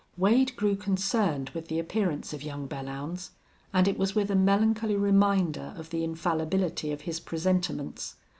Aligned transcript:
Wade 0.17 0.55
grew 0.55 0.75
concerned 0.75 1.51
with 1.51 1.67
the 1.67 1.77
appearance 1.77 2.33
of 2.33 2.41
young 2.41 2.67
Belllounds, 2.67 3.29
and 3.71 3.87
it 3.87 3.99
was 3.99 4.15
with 4.15 4.31
a 4.31 4.35
melancholy 4.35 4.95
reminder 4.95 5.75
of 5.77 5.91
the 5.91 6.03
infallibility 6.03 6.91
of 6.91 7.01
his 7.01 7.19
presentiments. 7.19 8.15